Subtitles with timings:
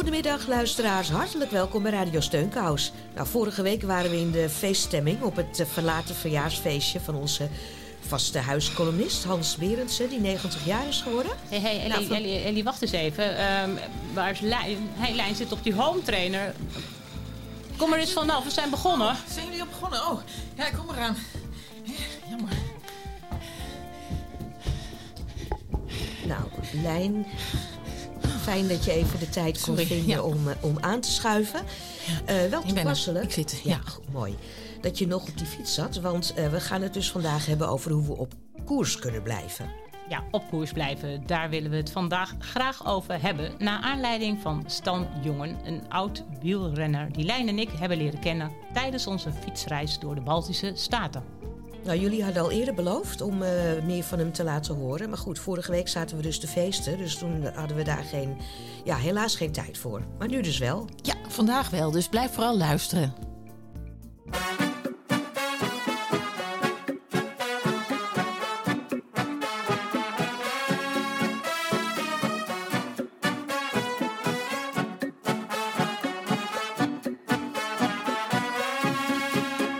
[0.00, 2.92] Goedemiddag luisteraars, hartelijk welkom bij Radio Steunkous.
[3.14, 7.48] Nou, vorige week waren we in de feeststemming op het eh, verlaten verjaarsfeestje van onze
[8.00, 11.32] vaste huiskolumnist Hans Berendsen, die 90 jaar is geworden.
[11.48, 13.36] Hé, hey, hey, Ellie, Nou, van- Ellie, Ellie, wacht eens even.
[13.36, 13.70] Ehm,
[14.14, 14.78] waar is Lijn?
[14.92, 16.54] Hey, Lijn zit op die home trainer.
[17.76, 19.16] Kom er eens vanaf, we zijn begonnen.
[19.32, 20.06] Zijn jullie al begonnen?
[20.06, 20.20] Oh,
[20.54, 21.16] ja, ik kom eraan.
[22.30, 22.52] Jammer.
[26.26, 26.42] Nou,
[26.82, 27.26] Lijn,
[28.40, 30.22] fijn dat je even de tijd kon Sorry, vinden ja.
[30.22, 31.60] om, eh, om aan te schuiven.
[32.24, 33.24] Eh, wel toepasselijk.
[33.24, 33.70] Ik zit, ja.
[33.70, 33.80] ja.
[34.12, 34.36] mooi.
[34.80, 37.68] Dat je nog op die fiets zat, want eh, we gaan het dus vandaag hebben
[37.68, 39.70] over hoe we op koers kunnen blijven.
[40.08, 41.26] Ja, op koers blijven.
[41.26, 43.52] Daar willen we het vandaag graag over hebben.
[43.58, 48.52] Naar aanleiding van Stan Jongen, een oud wielrenner die Lijn en ik hebben leren kennen
[48.72, 51.39] tijdens onze fietsreis door de Baltische Staten.
[51.84, 53.50] Nou, jullie hadden al eerder beloofd om eh,
[53.84, 55.08] meer van hem te laten horen.
[55.08, 56.98] Maar goed, vorige week zaten we dus te feesten.
[56.98, 58.36] Dus toen hadden we daar geen,
[58.84, 60.02] ja, helaas geen tijd voor.
[60.18, 60.88] Maar nu dus wel.
[61.02, 63.14] Ja, vandaag wel, dus blijf vooral luisteren.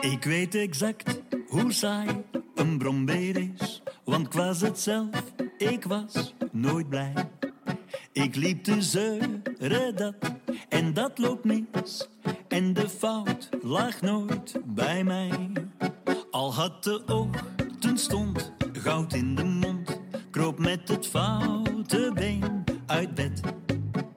[0.01, 1.20] Ik weet exact
[1.51, 7.13] hoe saai een brombeer is, want ik was het zelf, ik was nooit blij.
[8.13, 9.43] Ik liep te zeuren
[9.95, 10.15] dat
[10.69, 12.09] en dat loopt mis,
[12.49, 15.31] en de fout lag nooit bij mij.
[16.31, 23.41] Al had de ochtendstond goud in de mond, kroop met het foute been uit bed.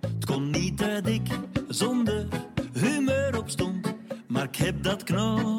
[0.02, 1.28] Het kon niet dat ik
[1.68, 2.28] zonder
[2.74, 3.94] humeur opstond,
[4.28, 5.53] maar ik heb dat knopje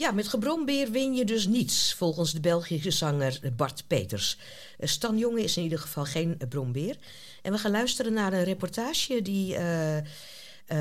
[0.00, 4.38] Ja, met gebrombeer win je dus niets, volgens de Belgische zanger Bart Peters.
[4.78, 6.96] Eh, Stan Jonge is in ieder geval geen brombeer.
[7.42, 10.04] En we gaan luisteren naar een reportage die eh, eh,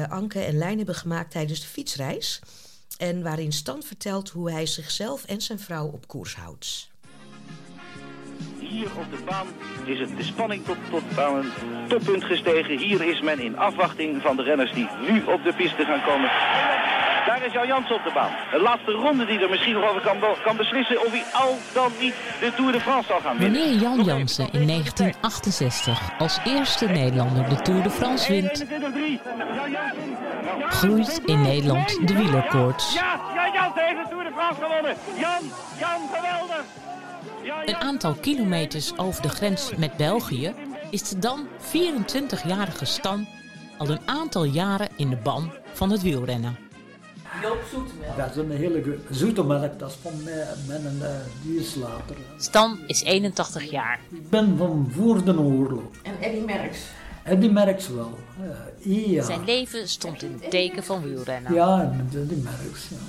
[0.09, 2.39] Anke en Lijn hebben gemaakt tijdens de fietsreis.
[2.97, 6.89] En waarin Stan vertelt hoe hij zichzelf en zijn vrouw op koers houdt.
[8.59, 9.47] Hier op de baan
[9.83, 11.51] is het de spanning tot, tot aan een
[11.87, 12.77] toppunt gestegen.
[12.77, 16.29] Hier is men in afwachting van de renners die nu op de piste gaan komen.
[17.25, 18.31] Daar is Jan Jansen op de baan.
[18.51, 21.91] De laatste ronde die er misschien nog over kan, kan beslissen of hij al dan
[21.99, 23.59] niet de Tour de France zal gaan winnen.
[23.59, 28.65] Wanneer Jan Jansen in 1968 als eerste Nederlander de Tour de France wint,
[30.69, 32.93] groeit in Nederland de wielerkoorts.
[32.93, 34.95] Ja, Jan Jansen heeft de Tour de France gewonnen.
[35.19, 35.43] Jan,
[35.79, 36.63] Jan, geweldig.
[37.65, 40.53] Een aantal kilometers over de grens met België
[40.89, 43.27] is de dan 24-jarige Stan
[43.77, 46.57] al een aantal jaren in de ban van het wielrennen.
[47.41, 48.17] Joop Zoetemelk.
[48.17, 51.07] Dat is een hele go- zoete melk, dat is van mij, mijn uh,
[51.43, 52.15] die is later.
[52.37, 53.99] Stan is 81 jaar.
[54.11, 55.83] Ik ben van voor de oorlog.
[56.03, 56.77] En Eddie Merckx.
[57.23, 58.17] En die merkt ze wel.
[58.83, 59.23] Uh, ja.
[59.23, 61.53] Zijn leven stond in het teken van wielrennen.
[61.53, 62.93] Ja, die merkt ze.
[62.93, 62.99] Ja.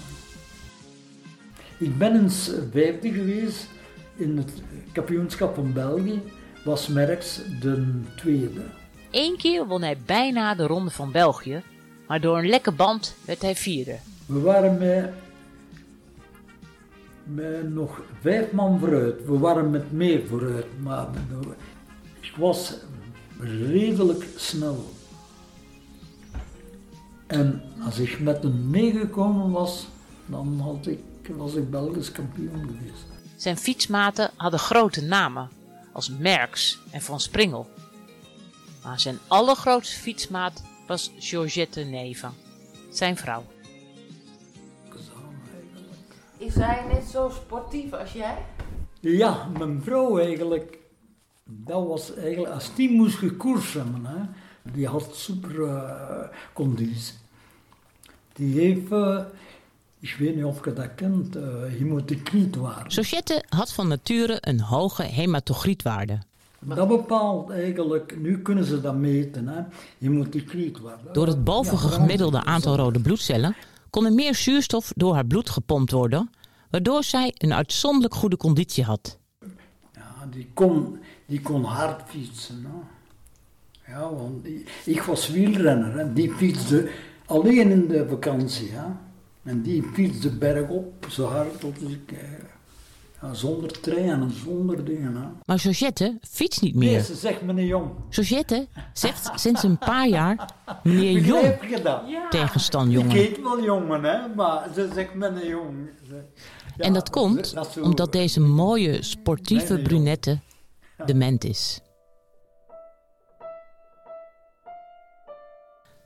[1.78, 3.66] Ik ben eens vijfde geweest
[4.20, 4.52] in het
[4.93, 6.22] kampioenschap van België.
[6.64, 8.61] Was Merckx de tweede.
[9.11, 11.62] Eén keer won hij bijna de ronde van België,
[12.06, 13.96] maar door een lekke band werd hij vierde.
[14.26, 15.11] We waren met,
[17.25, 19.26] met nog vijf man vooruit.
[19.26, 21.08] We waren met meer vooruit, maar
[22.20, 22.76] ik was
[23.38, 24.84] redelijk snel.
[27.26, 29.88] En als ik met hem meegekomen was,
[30.26, 31.00] dan had ik,
[31.37, 33.09] was ik Belgisch kampioen geweest.
[33.40, 35.50] Zijn fietsmaten hadden grote namen,
[35.92, 37.70] als Merckx en Van Springel.
[38.84, 42.32] Maar zijn allergrootste fietsmaat was Georgette Neva,
[42.90, 43.44] zijn vrouw.
[46.37, 48.37] Is hij net zo sportief als jij?
[49.00, 50.78] Ja, mijn vrouw eigenlijk,
[51.44, 54.25] dat was eigenlijk, als die moest gekoers hebben, hè,
[54.72, 57.14] die had super uh, conditie.
[58.32, 59.25] Die heeft, uh,
[60.00, 62.91] ik weet niet of je dat kent, uh, hematokrietwaarde.
[62.91, 66.19] Georgette had van nature een hoge hematogrietwaarde.
[66.58, 69.62] Dat bepaalt eigenlijk, nu kunnen ze dat meten, hè,
[69.99, 71.12] hematokrietwaarde.
[71.12, 73.56] Door het bovengemiddelde aantal rode bloedcellen
[73.91, 76.31] kon er meer zuurstof door haar bloed gepompt worden,
[76.70, 79.19] waardoor zij een uitzonderlijk goede conditie had.
[79.94, 82.67] Ja, die kon, die kon hard fietsen.
[82.67, 83.93] Hè.
[83.93, 84.47] Ja, want
[84.85, 86.91] ik was wielrenner en die fietste
[87.26, 88.70] alleen in de vakantie.
[88.70, 88.87] Hè.
[89.42, 92.14] En die fietste bergop zo hard als ik.
[93.22, 95.16] Ja, zonder trein en zonder dingen.
[95.16, 95.26] Hè.
[95.44, 96.90] Maar Georgette fietst niet meer.
[96.90, 97.90] Nee, ze zegt meneer Jong.
[98.10, 100.50] Georgette zegt sinds een paar jaar
[100.82, 101.54] meneer Jong
[102.06, 102.28] ja.
[102.28, 103.10] tegen Stan Jongen.
[103.10, 105.88] Ik heet wel jongen, hè, maar ze zegt meneer Jong.
[106.76, 110.38] Ja, en dat komt dat omdat deze mooie sportieve brunette
[111.06, 111.81] dement is.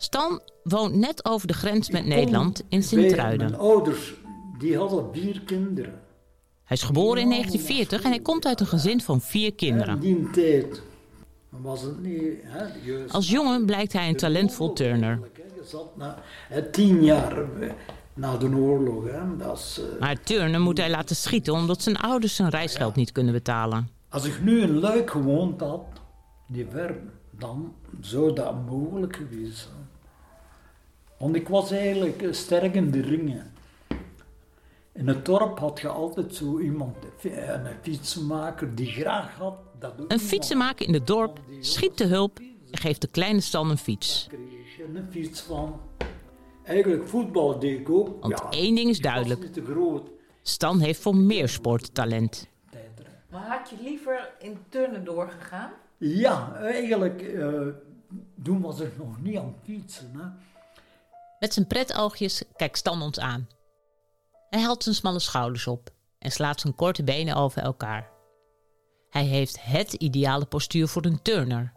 [0.04, 3.50] Stan woont net over de grens met Nederland in Sint-Truiden.
[3.50, 4.14] Mijn ouders
[4.58, 6.00] die hadden vier kinderen.
[6.64, 10.00] Hij is geboren in 1940 en hij komt uit een gezin van vier kinderen.
[10.00, 10.82] Die tijd
[11.48, 12.38] was het niet.
[13.08, 15.20] Als jongen blijkt hij een talentvol turner.
[16.70, 17.44] Tien jaar
[18.14, 19.04] na de oorlog.
[19.04, 20.00] Hè, dat is, uh...
[20.00, 23.88] Maar turnen moet hij laten schieten omdat zijn ouders zijn reisgeld niet kunnen betalen.
[24.08, 25.84] Als ik nu in Luik gewoond had,
[26.46, 26.96] die ver,
[27.30, 29.83] dan zou dat mogelijk geweest zijn.
[31.24, 33.52] Want ik was eigenlijk sterk in de ringen.
[34.92, 39.54] In het dorp had je altijd zo iemand, een fietsenmaker die graag had.
[39.78, 42.38] Dat een fietsenmaker in het dorp schiet te hulp
[42.70, 44.28] en geeft de kleine Stan een fiets.
[44.30, 45.80] Daar kreeg je een fiets van.
[46.64, 48.20] Eigenlijk voetbal deed ik ook.
[48.20, 49.40] Want ja, één ding is duidelijk.
[49.40, 50.10] Niet te groot.
[50.42, 52.48] Stan heeft voor meer sporttalent.
[53.30, 55.70] Maar had je liever in turnen doorgegaan?
[55.96, 57.22] Ja, eigenlijk.
[57.22, 57.66] Uh,
[58.42, 60.10] toen was ik nog niet aan het fietsen.
[60.12, 60.52] Hè.
[61.44, 63.48] Met zijn pretoogjes kijkt Stan ons aan.
[64.50, 68.10] Hij haalt zijn smalle schouders op en slaat zijn korte benen over elkaar.
[69.10, 71.72] Hij heeft het ideale postuur voor een turner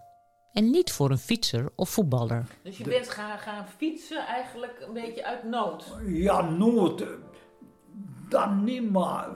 [0.54, 2.46] en niet voor een fietser of voetballer.
[2.64, 5.86] Dus je bent gaan, gaan fietsen eigenlijk een beetje uit nood?
[6.06, 7.04] Ja, nood.
[8.30, 9.30] Dat niet, maar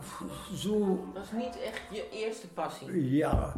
[0.56, 1.06] zo...
[1.14, 3.16] Dat is niet echt je eerste passie?
[3.16, 3.54] Ja.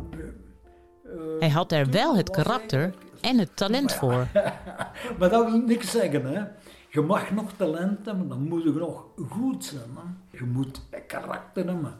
[1.05, 3.97] Uh, Hij had er wel het karakter en het talent ja.
[3.97, 4.27] voor.
[5.19, 6.43] maar dat wil niks zeggen, hè.
[6.93, 9.89] Je mag nog talent hebben, dan moet je nog goed zijn.
[9.95, 10.37] Hè?
[10.37, 11.97] Je moet karakter hebben.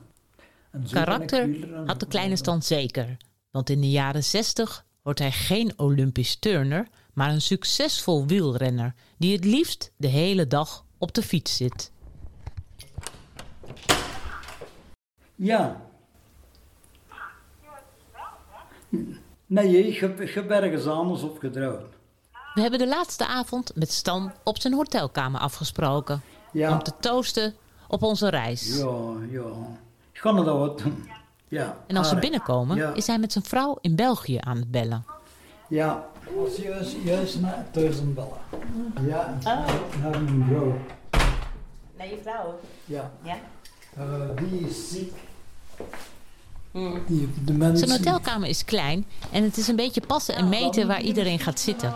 [0.71, 3.17] En karakter had de kleine stand zeker.
[3.51, 9.35] Want in de jaren 60 wordt hij geen Olympisch turner, maar een succesvol wielrenner die
[9.35, 11.91] het liefst de hele dag op de fiets zit.
[15.35, 15.81] Ja.
[19.45, 21.39] Nee, je hebt ergens anders op.
[22.53, 25.39] We hebben de laatste avond met Stan op zijn hotelkamer
[31.48, 31.77] Ja.
[31.88, 32.93] En als ze binnenkomen, ja.
[32.93, 35.05] is hij met zijn vrouw in België aan het bellen.
[35.67, 38.38] Ja, ik was juist, juist naar thuis aan het bellen.
[39.10, 39.67] Ja, Oh.
[40.01, 40.77] naar mijn vrouw.
[41.98, 42.60] Nee, je vrouw.
[42.86, 43.12] Ja.
[43.24, 43.36] Ja.
[43.98, 45.13] Eh, die is ziek.
[47.07, 47.88] Die, de mensen...
[47.88, 51.60] Zijn hotelkamer is klein en het is een beetje passen en meten waar iedereen gaat
[51.60, 51.95] zitten.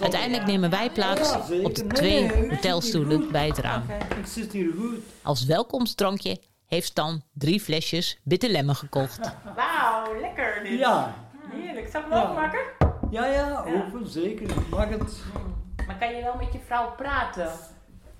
[0.00, 3.82] Uiteindelijk nemen wij plaats op de twee hotelstoelen bij het raam.
[4.18, 4.98] Ik zit hier goed.
[5.22, 9.18] Als welkomstdrankje heeft Stan drie flesjes bitter lemon gekocht.
[9.56, 10.78] Wauw, lekker dit.
[10.78, 11.14] Ja,
[11.50, 11.88] Heerlijk.
[11.90, 12.14] Zal ik Ja.
[12.18, 12.60] hem openmaken?
[13.10, 14.48] ja, ja, open, zeker.
[14.70, 15.22] Mag het.
[15.86, 17.50] Maar kan je wel met je vrouw praten?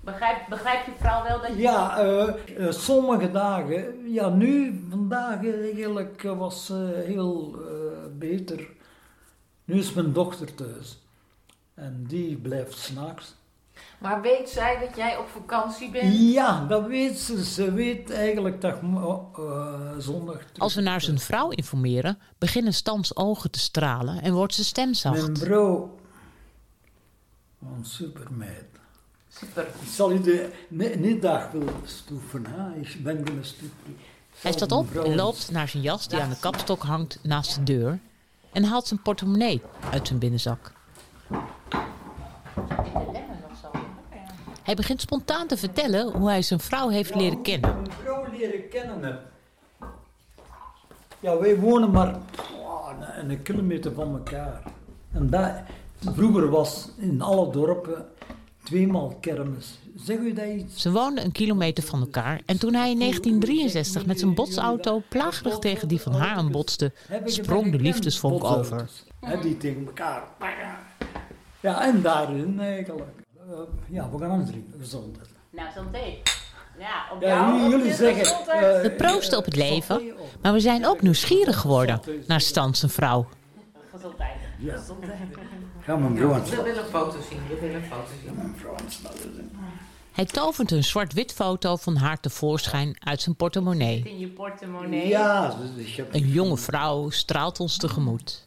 [0.01, 1.57] Begrijp, begrijpt je vrouw wel dat je...
[1.57, 2.27] Ja, eh,
[2.67, 4.11] eh, sommige dagen.
[4.13, 8.67] Ja, nu, vandaag eigenlijk was ze heel eh, beter.
[9.65, 10.99] Nu is mijn dochter thuis.
[11.75, 13.35] En die blijft s'nachts.
[13.97, 16.15] Maar weet zij dat jij op vakantie bent?
[16.33, 17.45] Ja, dat weet ze.
[17.45, 20.37] Ze weet eigenlijk dat eh, zondag...
[20.57, 24.83] Als we naar zijn vrouw informeren, beginnen Stans ogen te stralen en wordt zijn stem
[24.83, 25.39] Mijn zacht.
[25.39, 25.95] vrouw...
[27.61, 28.65] Een supermeid.
[29.29, 29.63] Super.
[29.81, 32.45] Ik zal u de ne- niet dag willen stoeven.
[32.49, 32.79] Hè?
[32.79, 33.97] Ik ben een stoepen.
[34.41, 37.63] Hij staat op en loopt naar zijn jas die aan de kapstok hangt naast de
[37.63, 37.99] deur
[38.51, 40.73] en haalt zijn portemonnee uit zijn binnenzak.
[44.63, 47.75] Hij begint spontaan te vertellen hoe hij zijn vrouw heeft leren kennen.
[47.75, 49.21] Mijn vrouw leren kennen heb.
[51.19, 52.15] Ja, wij wonen maar
[52.59, 54.63] oh, een, een kilometer van elkaar.
[55.11, 55.51] En dat,
[56.13, 58.05] vroeger was in alle dorpen
[58.63, 59.79] tweemaal kermis.
[59.95, 60.81] Zeg u dat iets?
[60.81, 65.59] Ze woonden een kilometer van elkaar en toen hij in 1963 met zijn botsauto plagerig
[65.59, 66.91] tegen die van haar aanbotste,
[67.25, 68.89] sprong de liefdesvonk over.
[69.41, 70.23] die tegen elkaar.
[71.65, 73.09] Ja, en daarin eigenlijk.
[73.37, 73.57] Eh,
[73.89, 74.79] ja, we gaan ons drinken.
[74.79, 75.27] Gezondheid.
[75.49, 75.99] Nou, santé.
[76.79, 78.25] Ja, op jou, jullie, op jullie je zeggen...
[78.25, 78.75] gezondheid.
[78.75, 82.91] eh, We proosten op het leven, maar we zijn ook nieuwsgierig geworden naar Stan zijn
[82.91, 83.27] vrouw.
[83.93, 84.31] Gezondheid.
[84.59, 84.77] Ja.
[84.77, 85.17] Gezondheid.
[85.81, 87.39] Ga mijn vrouw aan het We willen een foto zien.
[87.49, 88.35] We willen een foto zien.
[88.35, 88.53] Mijn.
[90.11, 94.01] Hij tovert een zwart-wit foto van haar tevoorschijn uit zijn portemonnee.
[94.05, 95.07] In je portemonnee.
[95.07, 98.45] Ja, dus ik heb- Een jonge vrouw straalt ons tegemoet.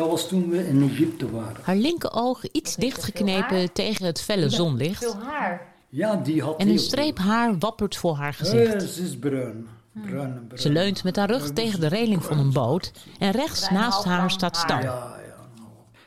[0.00, 1.56] Dat was toen we in Egypte waren.
[1.62, 4.98] Haar linkeroog iets dichtgeknepen tegen het felle zonlicht.
[5.04, 5.68] Veel haar.
[5.88, 8.74] Ja, die had En een streep haar wappert voor haar gezicht.
[8.82, 9.66] Eh, ze is bruin.
[9.92, 10.62] Bruin en bruin.
[10.62, 14.30] Ze leunt met haar rug tegen de reling van een boot en rechts naast haar
[14.30, 14.82] staat Stan.
[14.82, 15.18] Ja, ja.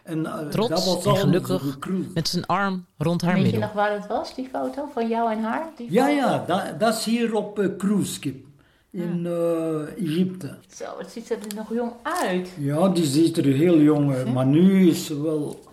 [0.03, 1.77] En, eh, dat Trots was en gelukkig
[2.13, 3.67] met zijn arm rond haar Weet je middel.
[3.67, 5.65] nog waar het was, die foto van jou en haar?
[5.77, 6.15] Die Ja, foto?
[6.15, 8.45] ja, dat, dat is hier op uh, cruiseschip
[8.93, 10.57] in eh, Egypte.
[10.75, 12.49] Zo, het ziet er nog jong uit.
[12.59, 15.63] Ja, die ziet er heel jong uit, maar nu is ze wel,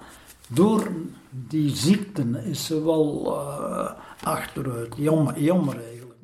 [0.49, 0.93] door
[1.31, 4.95] die ziekten is ze wel eh, achteruit.
[4.97, 6.19] Jammer, jammer eigenlijk.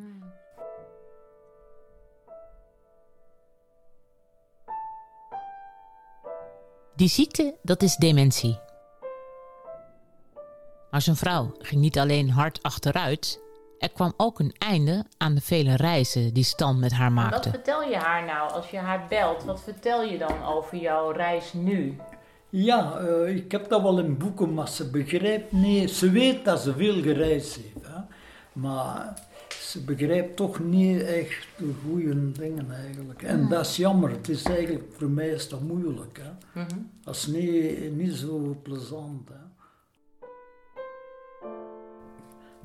[6.97, 8.59] Die ziekte, dat is dementie.
[10.91, 13.41] Maar zijn vrouw ging niet alleen hard achteruit.
[13.79, 17.51] Er kwam ook een einde aan de vele reizen die Stan met haar Wat maakte.
[17.51, 19.45] vertel je haar nou als je haar belt?
[19.45, 21.97] Wat vertel je dan over jouw reis nu?
[22.51, 25.91] Ja, eh, ik heb dat wel in boeken, maar ze begrijpt niet.
[25.91, 28.01] Ze weet dat ze veel gereisd heeft, hè?
[28.53, 29.15] maar
[29.61, 33.23] ze begrijpt toch niet echt de goede dingen eigenlijk.
[33.23, 34.11] En dat is jammer.
[34.11, 36.21] Het is eigenlijk voor mij is dat moeilijk.
[36.53, 36.63] Hè?
[37.05, 39.29] Dat is niet, niet zo plezant.
[39.29, 39.35] Hè?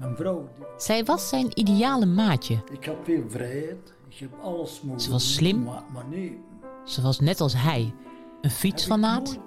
[0.01, 2.63] Mijn vrouw, die, Zij was zijn ideale maatje.
[2.71, 3.93] ik heb veel vrijheid.
[4.09, 5.63] Ik heb alles mogen Ze was slim.
[5.63, 6.39] Maar, maar nee,
[6.85, 7.93] Ze was net als hij,
[8.41, 9.37] een fietsfanaat.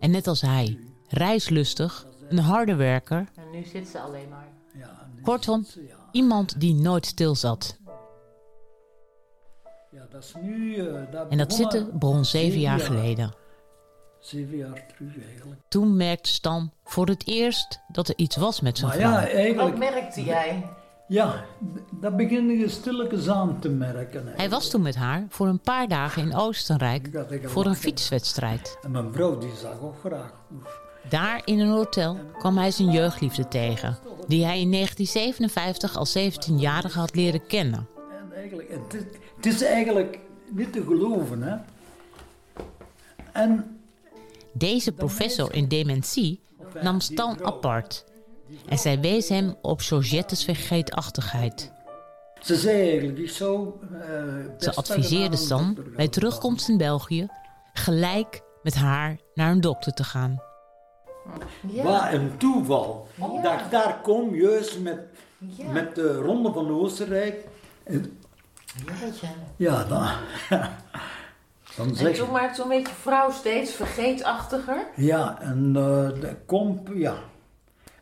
[0.00, 3.28] En net als hij, reislustig, een harde werker.
[3.36, 4.48] En nu zit ze alleen maar.
[4.74, 5.96] Ja, Kortom, zit ze, ja.
[6.12, 7.78] iemand die nooit stilzat.
[9.90, 10.76] Ja, dat is nu...
[10.76, 12.86] eh, dat En dat zitten begon zeven jaar jaar.
[12.86, 13.34] geleden.
[14.22, 15.60] Zeven jaar terug eigenlijk.
[15.68, 19.10] Toen merkte Stan voor het eerst dat er iets was met zijn Maar vrouw.
[19.10, 19.78] ja, Wat eigenlijk...
[19.78, 20.66] merkte jij?
[21.08, 21.44] Ja,
[21.90, 24.22] dat begin je stilletjes aan te merken.
[24.26, 27.10] Hij was toen met haar voor een paar dagen in Oostenrijk
[27.42, 28.78] voor een fietswedstrijd.
[28.82, 30.32] En mijn vrouw die zag ook graag.
[31.08, 36.98] Daar in een hotel kwam hij zijn jeugdliefde tegen, die hij in 1957 als 17-jarige
[36.98, 37.86] had leren kennen.
[38.20, 40.18] En eigenlijk, het, is- het is eigenlijk
[40.50, 41.56] niet te geloven, hè.
[43.32, 43.80] En
[44.52, 46.42] Deze professor in dementie
[46.82, 48.04] nam Stan apart
[48.68, 51.72] en zij wees hem op Georgette's vergeetachtigheid.
[52.42, 53.70] ze zei eigenlijk, zou...
[53.92, 54.08] eh,
[54.58, 57.28] Ze adviseerde Stan bij terugkomst in België
[57.72, 60.42] gelijk met haar naar een dokter te gaan.
[61.72, 61.82] Ja.
[61.82, 63.08] Wat een toeval.
[63.14, 63.42] Ja.
[63.42, 64.98] Dat ik daar kom, juist met,
[65.38, 65.70] Ja.
[65.70, 67.48] met de Ronde van Oostenrijk.
[67.84, 68.18] En
[69.00, 69.26] Jeetje.
[69.56, 70.08] Ja, dan,
[71.76, 72.32] dan En zeg toen je...
[72.32, 74.86] maar toen werd je vrouw steeds vergeetachtiger.
[74.96, 77.16] Ja, en eh de komp, ja.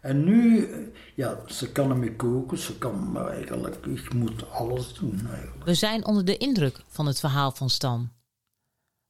[0.00, 0.78] En nu, eh,
[1.14, 5.64] ja, ze kan ermee koken, ze kan maar eigenlijk, ik moet alles doen eigenlijk.
[5.64, 8.10] We zijn onder de indruk van het verhaal van Stan.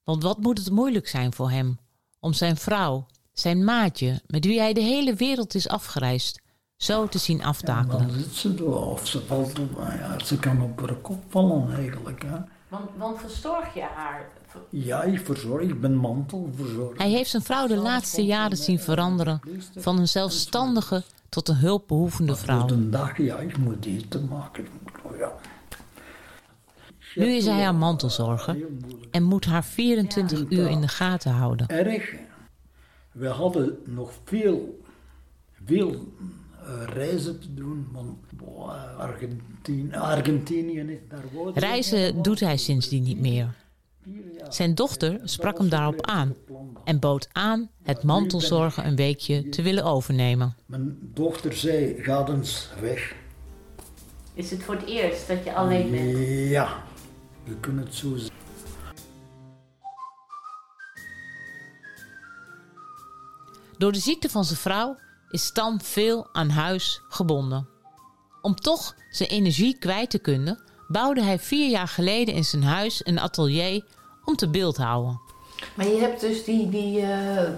[0.05, 1.79] Want wat moet het moeilijk zijn voor hem
[2.21, 6.41] om zijn vrouw, zijn maatje, met wie hij de hele wereld is afgereisd,
[6.77, 8.09] zo te zien En aftakelen.
[8.09, 11.75] dan zit ze door, of ze valt op, ja, ze kan op haar kop vallen
[11.75, 12.23] eigenlijk.
[12.23, 12.37] Hè.
[12.69, 14.29] Want, want verzorg je haar?
[14.71, 16.99] Ja, ik verzorg, ik ben mantelverzorger.
[16.99, 19.41] Hij heeft zijn vrouw de laatste jaren zien veranderen
[19.77, 22.69] van een zelfstandige tot een hulpbehoevende vrouw.
[22.91, 24.67] dag, ja, ik moet eten maken.
[25.03, 25.33] Oh, ja.
[27.15, 29.15] Nu is hij haar mantelzorger Heel moeilijk.
[29.15, 31.69] en moet haar 24 uur in de gaten houden.
[31.69, 32.15] Erg.
[33.13, 34.81] We hadden nog veel,
[35.65, 36.13] veel
[36.65, 38.19] eh, reizen te doen, want
[38.99, 41.25] Argentinië, Argentinië is daar.
[41.55, 43.55] Reizen doet hij sindsdien niet meer.
[44.49, 46.35] Zijn dochter sprak hem daarop aan
[46.85, 50.57] en bood aan het mantelzorgen een weekje te willen overnemen.
[50.67, 53.15] Mijn dochter zei, ga eens weg.
[54.35, 56.19] Is het voor het eerst dat je alleen bent?
[56.49, 56.83] Ja,
[57.45, 58.39] we kunnen het zo zeggen.
[63.79, 64.99] Door de ziekte van zijn vrouw
[65.31, 67.69] is Stan veel aan huis gebonden.
[68.43, 73.07] Om toch zijn energie kwijt te kunnen, bouwde hij vier jaar geleden in zijn huis
[73.07, 73.85] een atelier
[74.31, 75.21] om te beeldhouden.
[75.75, 77.53] Maar je hebt dus die, die eh, eh,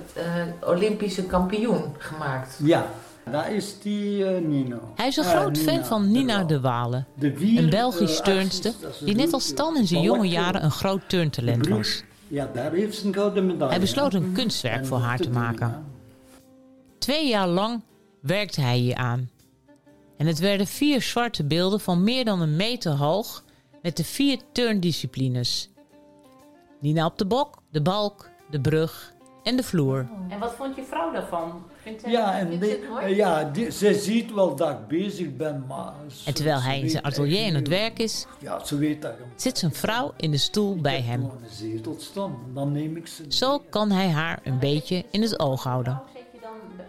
[0.60, 2.58] Olympische kampioen gemaakt.
[2.62, 2.90] Ja,
[3.30, 4.92] dat is die eh, Nino.
[4.94, 6.46] Hij is een groot fan van Nina Waal.
[6.46, 8.72] de Walen, De een Belgisch turnster
[9.04, 12.02] die net als Stan in zijn jonge jaren een groot turntalent was.
[12.28, 13.70] Ja, daar heeft ze een gouden medaille.
[13.70, 14.32] Hij besloot een hè.
[14.32, 15.68] kunstwerk En voor haar te maken.
[15.68, 15.82] ja.
[16.98, 17.82] Twee jaar lang
[18.20, 19.30] werkte hij hier aan.
[20.16, 23.44] En het werden vier zwarte beelden van meer dan een meter hoog
[23.82, 25.70] met de vier turndisciplines.
[26.82, 29.12] Nina op de bok, de balk, de brug
[29.42, 30.08] en de vloer.
[30.28, 31.62] En wat vond je vrouw daarvan?
[31.82, 35.64] Vindt, hij- Ja, en vindt die- ja die, ze ziet wel dat ik bezig ben,
[35.68, 35.92] maar...
[36.08, 39.12] ze- En terwijl hij in zijn atelier aan het werk is, Ja, ze weet dat
[39.18, 39.24] je...
[39.36, 41.20] zit zijn vrouw in de stoel bij Ik heb hem.
[41.30, 43.24] gewoon een zetel staan, dan neem ik ze.
[43.28, 46.02] Zo kan hij haar een beetje in het oog houden.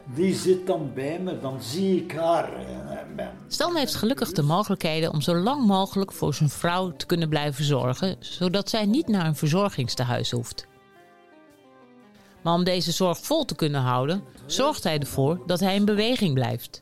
[0.06, 2.54] Die zit dan bij me, dan zie ik haar.
[3.18, 7.30] eh, Stan heeft gelukkig de mogelijkheden om zo lang mogelijk voor zijn vrouw te kunnen
[7.30, 10.68] blijven zorgen, zodat zij niet naar een verzorgingstehuis hoeft.
[12.42, 16.34] Maar om deze zorg vol te kunnen houden, zorgt hij ervoor dat hij in beweging
[16.34, 16.82] blijft.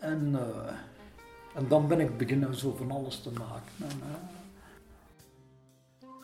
[0.00, 0.72] En, eh,
[1.54, 3.72] en dan ben ik beginnen zo van alles te maken.
[3.78, 4.16] En, eh,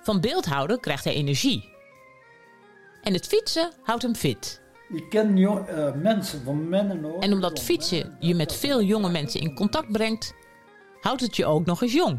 [0.03, 1.69] Van beeldhouden krijgt hij energie.
[3.03, 4.61] En het fietsen houdt hem fit.
[4.89, 7.23] Ik ken jo- eh, mensen van mannen ook.
[7.23, 10.35] En omdat fietsen je met veel jonge mensen in contact brengt,
[11.01, 12.19] houdt het je ook nog eens jong.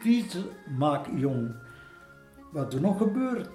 [0.00, 0.44] Fietsen
[0.78, 1.54] maakt jong.
[2.52, 3.48] Wat er nog gebeurt,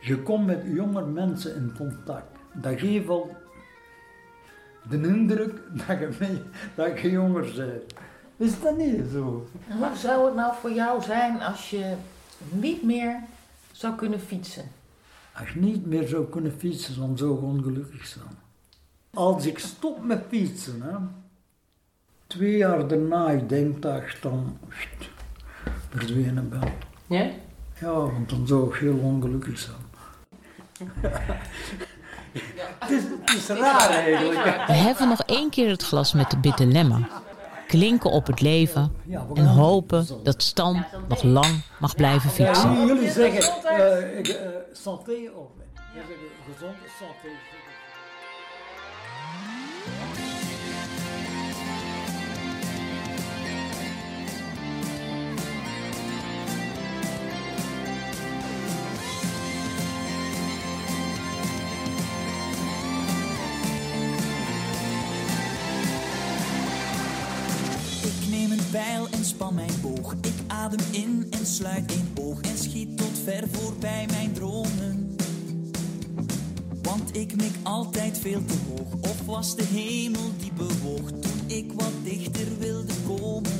[0.00, 2.36] je komt met jonge mensen in contact.
[2.54, 3.36] Dat geeft al
[4.88, 6.42] de indruk dat je, mee-
[6.74, 7.94] dat je jonger bent.
[8.36, 9.46] Is dat niet zo?
[9.68, 11.94] En Hoe zou het nou voor jou zijn als je
[12.50, 13.20] niet meer
[13.72, 14.64] zou kunnen fietsen?
[15.40, 18.38] Als je niet meer zou kunnen fietsen, dan zou ik ongelukkig zijn.
[19.14, 20.94] Als ik stop met fietsen, hè,
[22.26, 24.58] twee jaar daarna, ik denk dat ik dan
[25.88, 26.72] verdwenen ben.
[27.06, 27.30] Ja?
[27.80, 29.76] Ja, want dan zou ik heel ongelukkig zijn.
[32.78, 34.66] het, is, het is raar eigenlijk.
[34.66, 37.08] We heffen nog één keer het glas met de bitte lemma.
[37.66, 38.92] Klinken op het leven
[39.34, 42.72] en hopen dat Stan nog lang mag blijven Ja, fietsen.
[42.72, 45.50] jullie- jullie zeggen eh, ik, eh, santé of
[45.94, 46.08] zegt
[46.46, 47.28] gezond santé.
[68.02, 70.12] Ik neem een pijl en span mijn boog.
[70.12, 74.19] Ik adem in en sluit één oog en schiet tot ver voorbij dromen.
[77.12, 79.10] Ik mik altijd veel te hoog.
[79.10, 83.50] Of was de hemel die bewoog toen ik wat dichter wilde komen?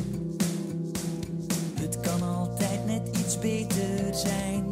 [1.80, 4.64] Het kan altijd net iets beter zijn.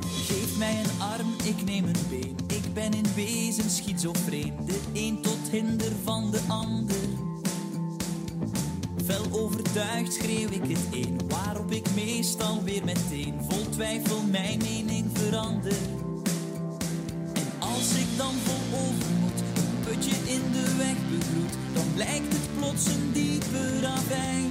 [0.00, 2.36] Geef mij een arm, ik neem een been.
[2.46, 4.52] Ik ben in wezen schizofreen.
[4.66, 6.96] De een tot hinder van de ander.
[9.04, 15.06] Fel overtuigd schreeuw ik het een, waarop ik meestal weer meteen vol twijfel mijn mening
[15.12, 16.03] verander.
[18.16, 23.80] Dan vol overmoed een putje in de weg begroet, dan blijkt het plots een diepe
[23.80, 24.48] ravijn.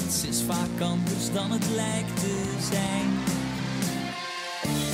[0.00, 2.34] Iets is vaak anders dan het lijkt te
[2.72, 3.08] zijn.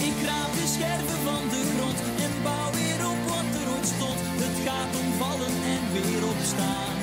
[0.09, 4.21] Ik raap de scherven van de grond en bouw weer op wat er stond.
[4.45, 6.97] Het gaat om vallen en weer opstaan.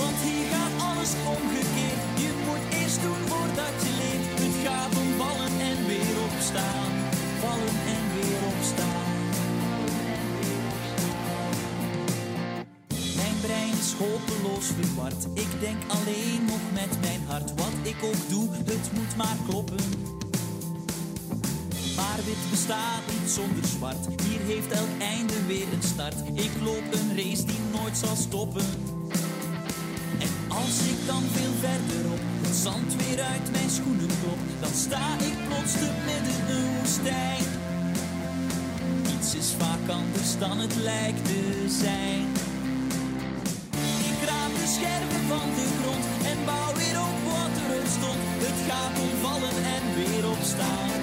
[0.00, 2.02] Want hier gaat alles omgekeerd.
[2.24, 4.26] Je moet eerst doen voordat je leert.
[4.42, 6.90] Het gaat om vallen en weer opstaan.
[7.42, 7.97] Vallen en.
[13.16, 15.26] Mijn brein is hopeloos verward.
[15.34, 17.54] Ik denk alleen nog met mijn hart.
[17.54, 19.76] Wat ik ook doe, het moet maar kloppen.
[21.96, 24.06] Maar wit bestaat niet zonder zwart.
[24.06, 26.14] Hier heeft elk einde weer een start.
[26.34, 28.66] Ik loop een race die nooit zal stoppen.
[30.18, 35.14] En als ik dan veel verderop het zand weer uit mijn schoenen klop, dan sta
[35.28, 37.44] ik plots te midden een woestijn.
[39.38, 41.42] Is vaak anders dan het lijkt te
[41.84, 42.24] zijn.
[44.10, 48.22] Ik raap de scherven van de grond en bouw weer op wat er stond.
[48.46, 51.00] Het gaat om vallen en weer opstaan.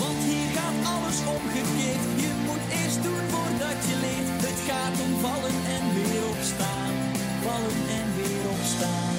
[0.00, 2.04] Want hier gaat alles omgekeerd.
[2.24, 4.40] Je moet eerst doen voordat je leert.
[4.48, 6.92] Het gaat om vallen en weer opstaan.
[7.46, 9.15] Vallen en weer opstaan.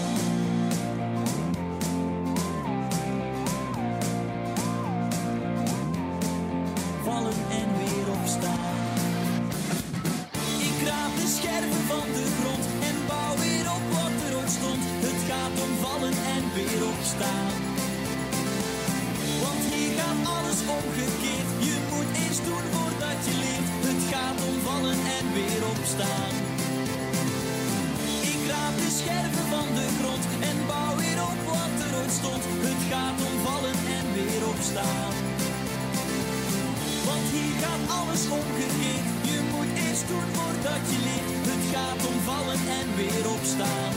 [40.67, 41.45] Voordat je leert.
[41.53, 43.93] Het gaat om vallen en weer opstaan.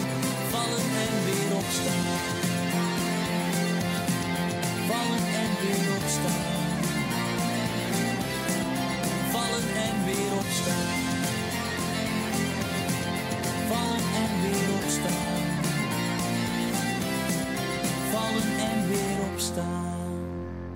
[0.55, 2.05] Vallen en weer opstaan.
[4.91, 6.79] Vallen en weer opstaan.
[9.35, 10.89] Vallen en weer opstaan.
[13.71, 15.43] Vallen en weer opstaan.
[18.13, 19.99] Vallen en weer opstaan.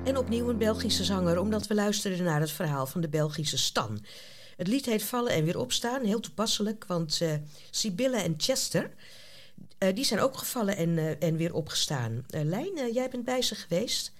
[0.05, 4.01] En opnieuw een Belgische zanger, omdat we luisterden naar het verhaal van de Belgische Stan.
[4.57, 7.35] Het lied heet Vallen en Weer Opstaan, heel toepasselijk, want eh
[7.71, 8.95] Sibylle en Chester...
[9.79, 12.25] eh, die zijn ook gevallen en, eh, en weer opgestaan.
[12.31, 14.13] Eh Lijn, jij bent bij ze geweest.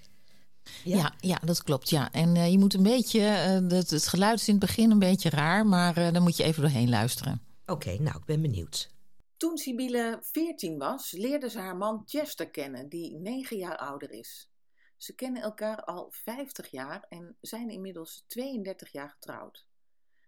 [0.85, 1.91] Ja, ja, dat klopt.
[1.91, 2.13] Ja.
[2.13, 4.99] En eh, je moet een beetje, eh, het, het geluid is in het begin een
[4.99, 7.43] beetje raar, maar eh, dan moet je even doorheen luisteren.
[7.67, 8.91] Oké, nou, ik ben benieuwd.
[9.37, 14.51] Toen Sibylle 14 was, leerde ze haar man Chester kennen, die 9 jaar ouder is.
[14.97, 19.67] Ze kennen elkaar al 50 jaar en zijn inmiddels 32 jaar getrouwd.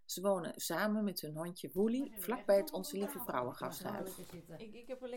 [0.07, 4.11] Ze wonen samen met hun hondje Woelie vlakbij het Onze Lieve Vrouwengasthuis.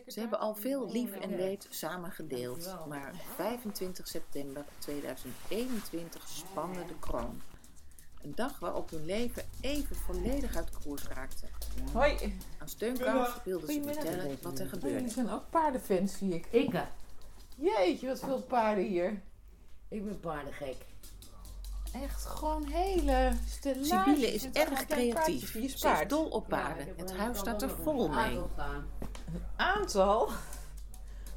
[0.07, 6.99] Ze hebben al veel lief en leed samen gedeeld, maar 25 september 2021 spande de
[6.99, 7.41] kroon.
[8.21, 11.45] Een dag waarop hun leven even volledig uit koers raakte.
[11.93, 12.37] Hoi.
[12.57, 15.09] Aan Steunkous wilden ze vertellen wat er Jullie gebeurde.
[15.09, 16.45] zijn ook paardenfans, zie ik.
[16.45, 16.83] Ik,
[17.55, 19.21] Jeetje, wat veel paarden hier.
[19.89, 20.75] ik ben paardengek.
[21.93, 23.31] Echt gewoon hele.
[23.81, 25.53] Sibylle is erg creatief.
[25.53, 26.87] je Ze is dol op paarden.
[26.97, 28.39] Het huis staat er vol mee.
[29.55, 30.29] Aantal?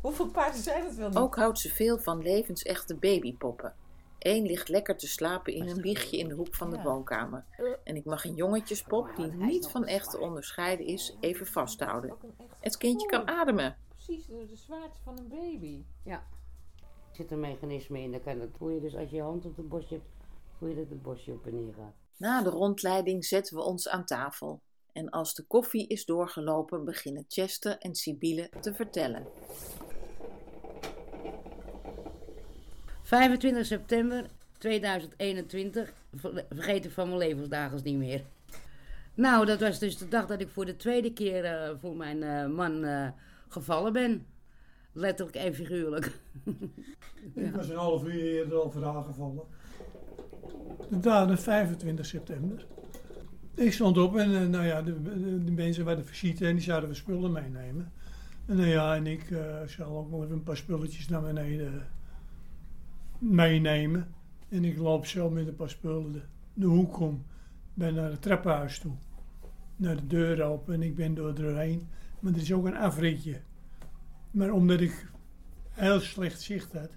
[0.01, 1.19] Hoeveel paarden zijn het wel niet?
[1.19, 3.75] Ook houdt ze veel van levensechte babypoppen.
[4.19, 7.45] Eén ligt lekker te slapen in een wiegje in de hoek van de woonkamer.
[7.85, 12.15] En ik mag een jongetjespop, die niet van echt te onderscheiden is, even vasthouden.
[12.61, 13.77] Het kindje kan ademen.
[13.89, 15.85] Precies, de, de zwaarte van een baby.
[16.05, 16.27] Ja.
[17.11, 19.45] Er zit een mechanisme in, dan kan dat voel je dus als je je hand
[19.45, 20.07] op het bosje hebt,
[20.69, 21.95] dat het bosje op en neer gaat.
[22.17, 24.61] Na de rondleiding zetten we ons aan tafel.
[24.93, 29.27] En als de koffie is doorgelopen, beginnen Chester en Sibylle te vertellen.
[33.03, 34.27] 25 september
[34.59, 38.23] 2021, ver- vergeet ik van mijn levensdagen niet meer.
[39.15, 42.23] Nou, dat was dus de dag dat ik voor de tweede keer eh, voor mijn
[42.23, 43.09] eh, man eh,
[43.49, 44.27] gevallen ben.
[44.93, 46.21] Letterlijk en figuurlijk.
[47.35, 49.45] Ik was een half uur eerder al voor haar gevallen.
[50.89, 52.67] De datum 25 september.
[53.55, 56.65] Ik stond op en eh, nou ja, de, de, de mensen werden visite en die
[56.65, 57.93] zouden we spullen meenemen.
[58.47, 61.87] En nou ja, en ik eh, zal ook nog even een paar spulletjes naar beneden
[63.19, 64.15] meenemen.
[64.49, 66.23] En ik loop zo met een paar spullen de,
[66.55, 67.25] de hoek om.
[67.75, 68.93] Ben naar het trappenhuis toe.
[69.77, 71.89] Naar de deur open en ik ben door doorheen.
[72.21, 73.41] Maar er is ook een afritje.
[74.31, 75.11] Maar omdat ik
[75.71, 76.91] heel slecht zicht had,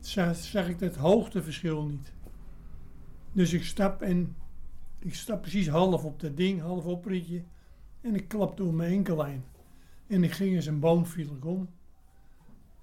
[0.00, 2.12] zag, zag ik het hoogteverschil niet.
[3.32, 4.36] Dus ik stap en
[4.98, 7.42] ik stap precies half op dat ding, half op ritje.
[8.00, 9.44] En ik klap door mijn enkellijn.
[10.06, 11.68] En ik ging eens een boom viel om.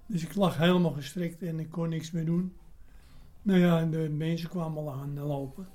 [0.06, 2.54] Dus ik lag helemaal gestrekt en ik kon niks meer doen.
[3.42, 5.68] Nou ja, en de mensen kwamen al aan lopen.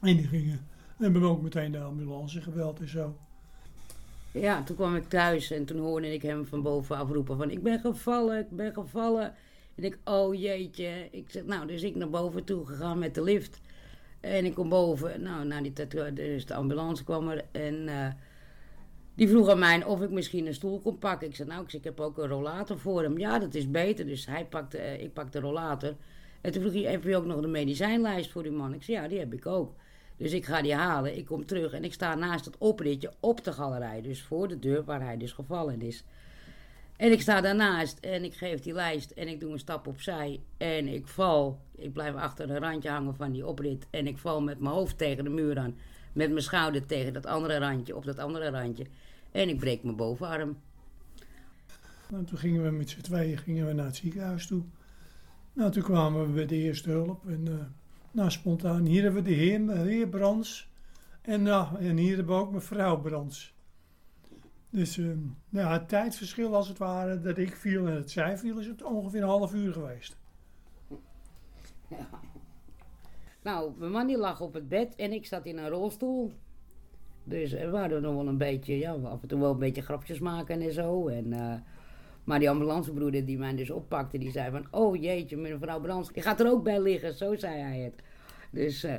[0.00, 0.66] En die gingen.
[0.96, 3.16] En hebben ook meteen de ambulance gebeld en zo.
[4.30, 7.50] Ja, toen kwam ik thuis en toen hoorde ik hem van bovenaf roepen van...
[7.50, 9.34] Ik ben gevallen, ik ben gevallen.
[9.74, 11.08] En ik, oh jeetje.
[11.10, 13.60] Ik zeg, nou, dus ik naar boven toe gegaan met de lift.
[14.26, 15.22] En ik kom boven.
[15.22, 15.72] Nou, na die
[16.12, 17.44] dus de ambulance kwam er.
[17.52, 18.12] En eh,
[19.14, 21.28] die vroeg aan mij of ik misschien een stoel kon pakken.
[21.28, 23.18] Ik zei, nou, ik heb ook een rollator voor hem.
[23.18, 24.06] Ja, dat is beter.
[24.06, 25.94] Dus hij pakte, eh, ik pakte de rollator.
[26.40, 28.74] En toen vroeg hij, heb je ook nog de medicijnlijst voor die man?
[28.74, 29.74] Ik zei, ja, die heb ik ook.
[30.16, 31.16] Dus ik ga die halen.
[31.16, 34.02] Ik kom terug en ik sta naast het opritje op de galerij.
[34.02, 36.04] Dus voor de deur waar hij dus gevallen is.
[36.96, 40.40] En ik sta daarnaast en ik geef die lijst en ik doe een stap opzij.
[40.56, 41.58] En ik val.
[41.74, 43.86] Ik blijf achter een randje hangen van die oprit.
[43.90, 45.74] En ik val met mijn hoofd tegen de muur aan.
[46.12, 48.86] Met mijn schouder tegen dat andere randje, op dat andere randje.
[49.32, 50.56] En ik breek mijn bovenarm.
[52.10, 54.62] Nou, toen gingen we met z'n tweeën gingen we naar het ziekenhuis toe.
[55.52, 57.28] Nou, toen kwamen we bij de eerste hulp.
[57.28, 57.54] En uh,
[58.10, 60.08] nou, spontaan, hier hebben we de heer, de heer.
[61.22, 63.54] En, nou, en hier hebben we ook mevrouw Brands.
[64.70, 65.16] Dus uh,
[65.48, 68.82] nou, het tijdverschil als het ware, dat ik viel en dat zij viel, is het
[68.82, 70.16] ongeveer een half uur geweest.
[71.88, 72.08] Ja.
[73.42, 76.32] Nou, mijn man die lag op het bed en ik zat in een rolstoel.
[77.24, 80.18] Dus we hadden nog wel een beetje, ja, af en toe wel een beetje grapjes
[80.18, 81.08] maken en zo.
[81.08, 81.54] En, uh,
[82.24, 84.66] maar die ambulancebroeder die mij dus oppakte, die zei van...
[84.70, 87.14] Oh jeetje, mevrouw Brands, die gaat er ook bij liggen.
[87.14, 88.02] Zo zei hij het.
[88.50, 88.94] Dus, uh,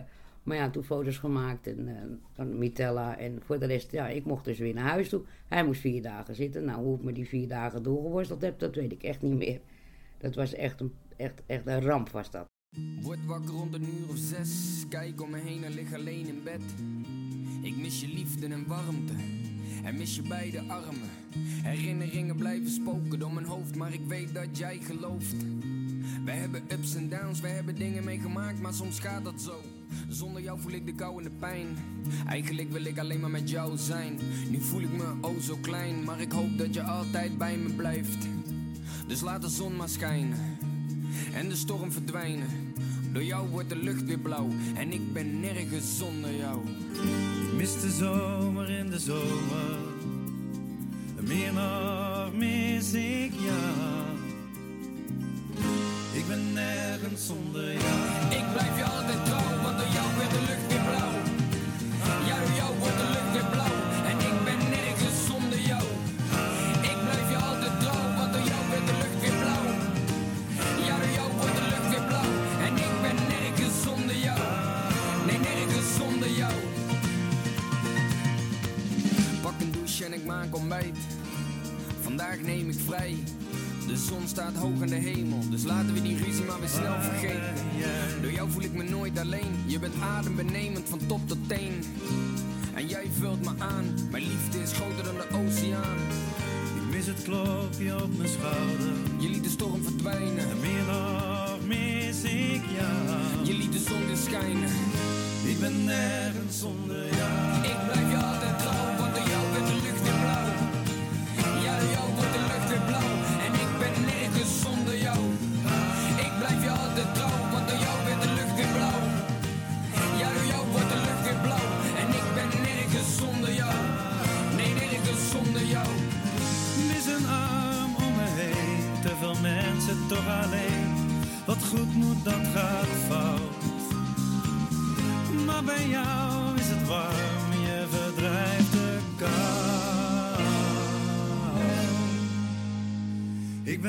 [0.48, 1.94] maar ja, toen foto's gemaakt en, uh,
[2.34, 3.18] van Mitella.
[3.18, 5.22] En voor de rest, ja, ik mocht dus weer naar huis toe.
[5.48, 6.66] Hij moest vier dagen zitten.
[6.66, 9.60] Nou, hoe ik me die vier dagen doorgeworsteld heb, dat weet ik echt niet meer.
[10.18, 12.46] Dat was echt een, echt, echt een ramp was dat.
[13.02, 14.84] Word wakker rond een uur of zes.
[14.90, 16.62] Kijk om me heen en lig alleen in bed.
[17.62, 19.14] Ik mis je liefde en warmte.
[19.84, 21.10] En mis je beide armen.
[21.64, 25.36] Herinneringen blijven spoken door mijn hoofd, maar ik weet dat jij gelooft.
[26.26, 29.62] We hebben ups en downs, we hebben dingen meegemaakt, maar soms gaat dat zo.
[30.10, 31.67] Zonder jou voel ik de kou en de pijn.
[32.28, 34.19] Eigenlijk wil ik alleen maar met jou zijn.
[34.50, 37.73] Nu voel ik me oh zo klein, maar ik hoop dat je altijd bij me
[37.73, 38.28] blijft.
[39.08, 40.58] Dus laat de zon maar schijnen
[41.34, 42.73] en de storm verdwijnen.
[43.12, 46.60] Door jou wordt de lucht weer blauw en ik ben nergens zonder jou.
[47.47, 49.78] Ik mis de zomer in de zomer.
[51.21, 54.15] Meer nog mis ik jou.
[56.13, 58.32] Ik ben nergens zonder jou.
[58.32, 59.57] Ik blijf je altijd trouw,
[80.08, 80.98] en ik maak ontbijt.
[82.02, 83.17] Vandaag neem ik vrij.
[83.88, 87.02] De zon staat hoog in de hemel, dus laten we die ruzie maar weer snel
[87.02, 87.54] vergeten.
[88.22, 89.56] Door jou voel ik me nooit alleen.
[89.65, 91.84] Je bent adembenemend van top tot teen.
[92.74, 93.86] En jij vult me aan.
[94.12, 95.98] Mijn liefde is groter dan de oceaan.
[96.76, 98.91] Ik mis het klopje op mijn schouder.
[99.20, 100.50] Je liet de storm verdwijnen.
[100.50, 103.46] En meer nog mis ik jou.
[103.46, 104.72] Je liet de zon weer schijnen.
[105.46, 107.63] Ik ben nergens zonder jou.
[107.63, 107.87] Ik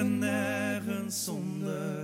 [0.08, 1.97] nergens zonder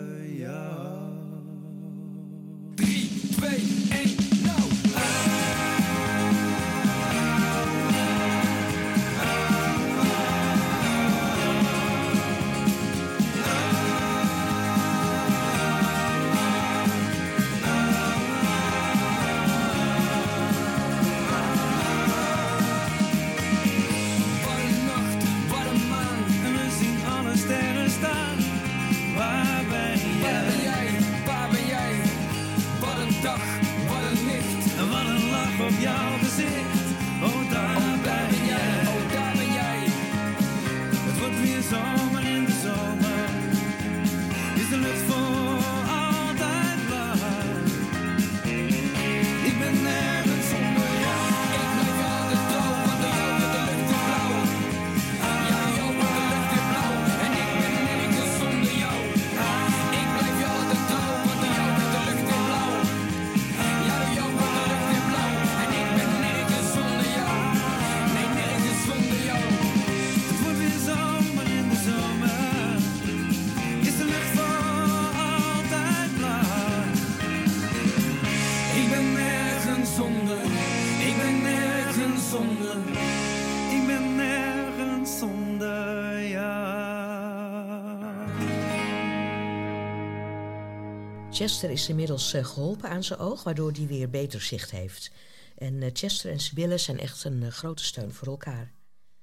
[91.35, 95.13] Chester is inmiddels eh, geholpen aan zijn oog, waardoor hij weer beter zicht heeft.
[95.59, 98.73] En eh, Chester en Sibylle zijn echt een eh, grote steun voor elkaar.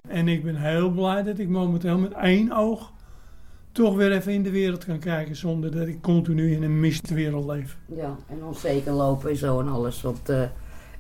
[0.08, 2.92] En ik ben heel blij dat ik momenteel met één oog
[3.72, 7.46] toch weer even in de wereld kan kijken zonder dat ik continu in een mistwereld
[7.46, 7.78] leef.
[7.96, 10.02] Ja, en onzeker lopen en zo en alles.
[10.02, 10.42] Want, eh,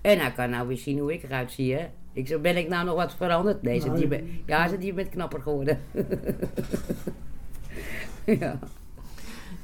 [0.01, 1.87] en hij kan nou weer zien hoe ik eruit zie, hè.
[2.13, 3.61] Ik zeg, ben ik nou nog wat veranderd?
[3.61, 5.79] Nee, Nou, zit je bent, ja, zit je bent knapper geworden.
[8.39, 8.59] ja.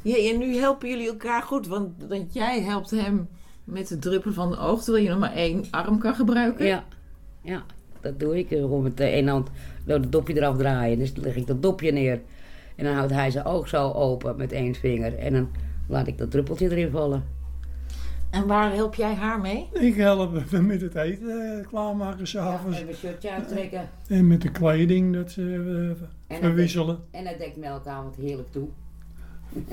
[0.07, 3.27] Ja, en nu helpen jullie elkaar goed, want, want jij helpt hem
[3.63, 6.65] met het druppelen van de oog, terwijl je nog maar één arm kan gebruiken.
[6.65, 6.83] Ja,
[7.41, 7.63] ja
[8.01, 8.47] dat doe ik.
[8.47, 9.49] Gewoon met de ene hand
[9.85, 10.97] nou, het dopje eraf draaien.
[10.99, 12.21] Dus dan leg ik dat dopje neer.
[12.75, 15.17] En dan houdt hij zijn oog zo open met één vinger.
[15.17, 15.49] En dan
[15.87, 17.23] laat ik dat druppeltje erin vallen.
[18.29, 19.67] En waar help jij haar mee?
[19.73, 22.77] Ik help hem met het eten eh, klaarmaken s'avonds.
[22.77, 23.89] Even een shirtje uittrekken.
[24.07, 26.95] en met de kleding dat ze eh, En hij verwisselen.
[26.95, 28.67] dekt- En hij dekt me elke avond heerlijk toe.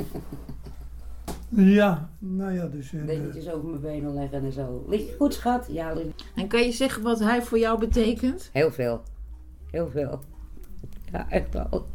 [1.57, 2.93] Ja, nou ja, dus...
[2.93, 4.85] eh, Dingetjes over mijn benen leggen en zo.
[4.89, 5.67] Ligt je goed, schat?
[5.71, 8.51] Ja, ligt- En kan je zeggen wat hij voor jou betekent?
[8.53, 9.03] heel veel.
[9.71, 10.21] Heel veel.
[11.13, 11.87] Ja, echt wel.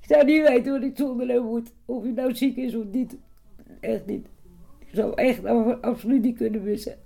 [0.00, 1.72] Ik zou niet weten wat ik zonder hem moet.
[1.84, 3.16] Of hij nou ziek is of niet.
[3.80, 4.26] Echt niet.
[4.78, 5.44] Ik zou echt
[5.80, 6.96] absoluut niet kunnen missen.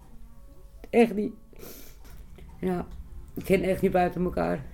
[0.91, 1.33] Echt niet.
[2.61, 2.87] Ja,
[3.35, 4.65] ik ken echt niet buiten elkaar.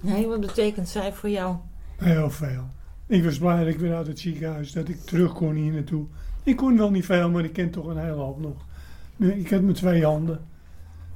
[0.00, 1.56] Nee, wat betekent zij voor jou?
[1.96, 2.64] Heel veel.
[3.06, 6.06] Ik was blij dat ik weer uit het ziekenhuis, dat ik terug kon hier naartoe.
[6.42, 8.56] Ik kon wel niet veel, maar ik ken toch een hele hoop nog.
[9.16, 10.46] Ik had mijn twee handen.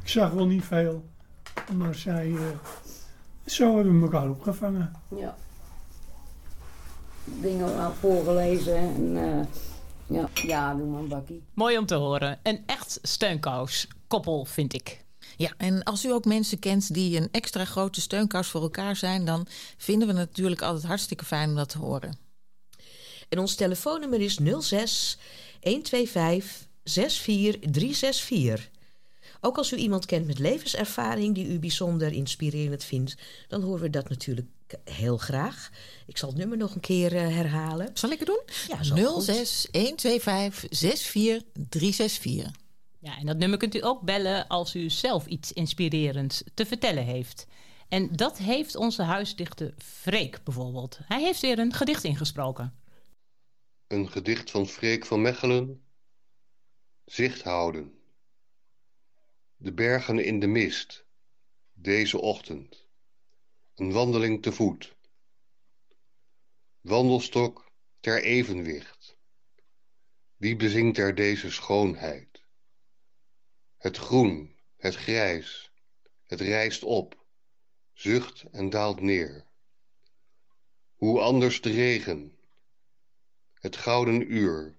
[0.02, 1.04] Ik zag wel niet veel,
[1.76, 2.30] maar zij...
[2.30, 2.40] eh,
[3.46, 4.92] zo hebben we elkaar opgevangen.
[5.16, 5.36] Ja.
[7.24, 9.46] Dingen aan voorgelezen en eh,
[10.06, 11.42] ja, ja, doe maar een bakkie.
[11.54, 12.38] Mooi om te horen.
[12.42, 15.04] Een echt steunkous koppel, vind ik.
[15.38, 19.24] Ja, en als u ook mensen kent die een extra grote steunkous voor elkaar zijn,
[19.24, 19.46] dan
[19.76, 22.18] vinden we het natuurlijk altijd hartstikke fijn om dat te horen.
[23.28, 25.18] En ons telefoonnummer is 06
[25.60, 28.70] 125 64364.
[29.40, 33.16] Ook als u iemand kent met levenservaring die u bijzonder inspirerend vindt,
[33.48, 34.48] dan horen we dat natuurlijk
[34.84, 35.70] heel graag.
[36.06, 37.90] Ik zal het nummer nog een keer eh, herhalen.
[37.94, 38.42] Zal ik het doen?
[38.68, 39.24] Ja, is ook goed.
[39.24, 42.66] 06 125 64 364.
[43.00, 47.04] Ja, en dat nummer kunt u ook bellen als u zelf iets inspirerends te vertellen
[47.04, 47.46] heeft.
[47.88, 50.98] En dat heeft onze huisdichter Freek bijvoorbeeld.
[51.04, 52.74] Hij heeft weer een gedicht ingesproken.
[53.86, 55.82] Een gedicht van Freek van Mechelen.
[57.04, 57.92] Zicht houden.
[59.56, 61.04] De bergen in de mist.
[61.72, 62.86] Deze ochtend.
[63.74, 64.96] Een wandeling te voet.
[66.80, 69.16] Wandelstok ter evenwicht.
[70.36, 72.27] Wie bezingt er deze schoonheid?
[73.78, 75.70] Het groen, het grijs,
[76.26, 77.24] het rijst op,
[77.92, 79.44] zucht en daalt neer.
[80.94, 82.38] Hoe anders de regen,
[83.54, 84.76] het gouden uur,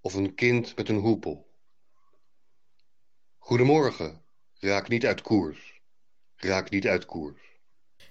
[0.00, 1.52] of een kind met een hoepel.
[3.38, 4.22] Goedemorgen,
[4.58, 5.80] raak niet uit koers,
[6.36, 7.42] raak niet uit koers.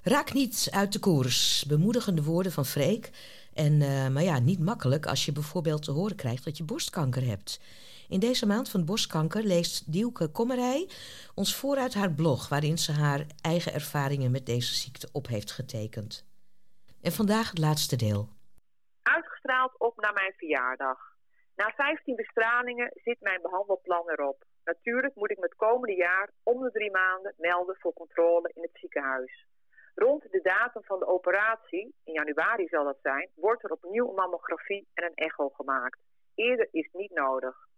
[0.02, 1.66] Raak niet uit de koers.
[1.68, 3.10] Bemoedigende woorden van Freek.
[3.54, 7.26] En, eh, maar ja, niet makkelijk als je bijvoorbeeld te horen krijgt dat je borstkanker
[7.26, 7.60] hebt.
[8.14, 10.90] In deze maand van borstkanker leest Dielke Kommerij
[11.36, 12.50] ons vooruit haar blog...
[12.50, 16.12] waarin ze haar eigen ervaringen met deze ziekte op heeft getekend.
[17.02, 18.30] En vandaag het laatste deel.
[19.02, 21.00] Uitgestraald op naar mijn verjaardag.
[21.56, 24.44] Na 15 bestralingen zit mijn behandelplan erop.
[24.64, 28.62] Natuurlijk moet ik me het komende jaar om de drie maanden melden voor controle in
[28.62, 29.48] het ziekenhuis.
[29.96, 34.16] Rond de datum van de operatie, in januari zal dat zijn, wordt er opnieuw een
[34.16, 36.00] mammografie en een echo gemaakt.
[36.36, 37.72] Eerder is niet nodig.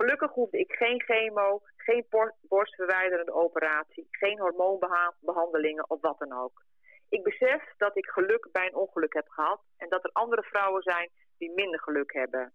[0.00, 2.06] Gelukkig hoefde ik geen chemo, geen
[2.40, 6.62] borstverwijderende operatie, geen hormoonbehandelingen of wat dan ook.
[7.08, 10.82] Ik besef dat ik geluk bij een ongeluk heb gehad en dat er andere vrouwen
[10.82, 12.52] zijn die minder geluk hebben.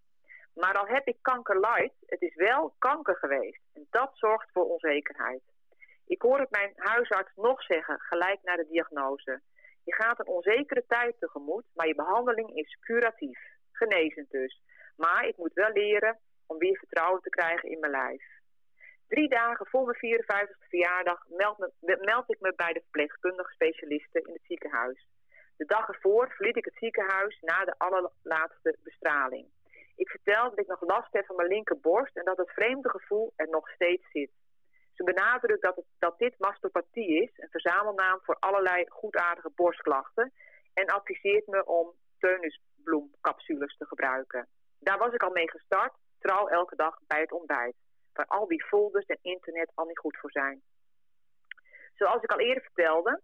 [0.54, 3.62] Maar al heb ik kanker light, het is wel kanker geweest.
[3.74, 5.41] En dat zorgt voor onzekerheid.
[6.06, 9.41] Ik hoor het mijn huisarts nog zeggen, gelijk na de diagnose.
[9.84, 13.39] Je gaat een onzekere tijd tegemoet, maar je behandeling is curatief.
[13.72, 14.62] Genezend dus.
[14.96, 18.24] Maar ik moet wel leren om weer vertrouwen te krijgen in mijn lijf.
[19.08, 24.24] Drie dagen voor mijn 54e verjaardag meld, me- meld ik me bij de verpleegkundige specialisten
[24.24, 25.08] in het ziekenhuis.
[25.58, 29.48] De dag ervoor verliet ik het ziekenhuis na de allerlaatste bestraling.
[29.96, 33.34] Ik vertel dat ik nog last heb van mijn linkerborst en dat het vreemde gevoel
[33.36, 34.32] er nog steeds zit.
[34.93, 40.34] Ze benadrukt dat, het, dat dit mastopathie is, een verzamelnaam voor allerlei goedaardige borstklachten,
[40.74, 44.48] en adviseert me om teunisbloemcapsules te gebruiken.
[44.80, 45.93] Daar was ik al mee gestart,
[46.26, 47.76] trouw elke dag bij het ontbijt.
[48.13, 50.61] Waar al die folders en internet al niet goed voor zijn.
[51.93, 53.21] Zoals ik al eerder vertelde,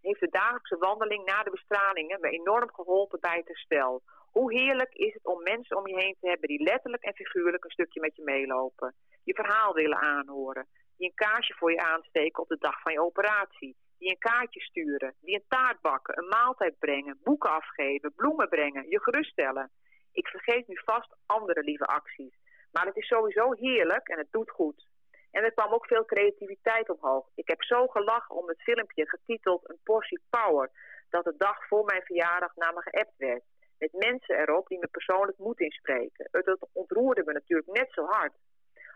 [0.00, 4.02] heeft de dagelijkse wandeling na de bestralingen me enorm geholpen bij het herstel.
[4.30, 7.64] Hoe heerlijk is het om mensen om je heen te hebben die letterlijk en figuurlijk
[7.64, 8.94] een stukje met je meelopen.
[9.24, 10.66] Je verhaal willen aanhoren.
[10.96, 13.76] Die een kaarsje voor je aansteken op de dag van je operatie.
[13.98, 15.14] Die een kaartje sturen.
[15.20, 19.70] Die een taart bakken, een maaltijd brengen, boeken afgeven, bloemen brengen, je geruststellen.
[20.18, 22.34] Ik vergeet nu vast andere lieve acties.
[22.72, 24.86] Maar het is sowieso heerlijk en het doet goed.
[25.30, 27.28] En er kwam ook veel creativiteit omhoog.
[27.34, 30.70] Ik heb zo gelachen om het filmpje getiteld Een portie power,
[31.08, 33.42] dat de dag voor mijn verjaardag naar me geappt werd.
[33.78, 36.28] Met mensen erop die me persoonlijk moed inspreken.
[36.30, 38.32] Het ontroerde me natuurlijk net zo hard.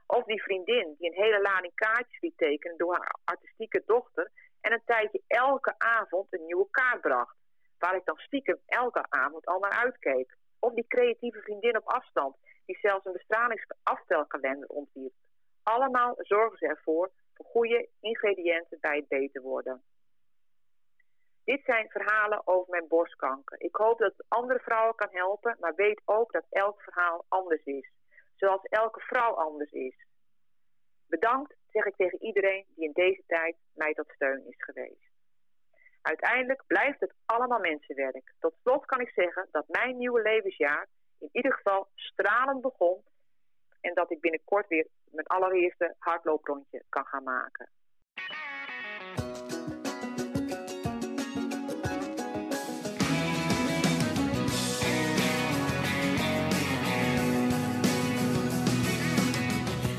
[0.07, 4.73] Of die vriendin die een hele lading kaartjes liet tekenen door haar artistieke dochter en
[4.73, 7.37] een tijdje elke avond een nieuwe kaart bracht.
[7.79, 10.41] Waar ik dan stiekem elke avond al naar uitkeek.
[10.65, 12.37] Of die creatieve vriendin op afstand
[12.67, 15.13] die zelfs een bestralingsaftelkalender ontwierp.
[15.63, 19.83] Allemaal zorgen ze ervoor voor goede ingrediënten bij het beter worden.
[21.45, 23.61] Dit zijn verhalen over mijn borstkanker.
[23.61, 27.65] Ik hoop dat het andere vrouwen kan helpen, maar weet ook dat elk verhaal anders
[27.65, 27.91] is.
[28.37, 30.07] Zoals elke vrouw anders is.
[31.07, 35.12] Bedankt, zeg ik tegen iedereen die in deze tijd mij tot steun is geweest.
[36.03, 38.33] Uiteindelijk blijft het allemaal mensenwerk.
[38.39, 40.87] Tot slot kan ik zeggen dat mijn nieuwe levensjaar
[41.19, 43.03] in ieder geval stralend begon
[43.81, 47.69] en dat ik binnenkort weer mijn allereerste hardlooprondje kan gaan maken.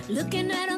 [0.08, 0.72] Looking out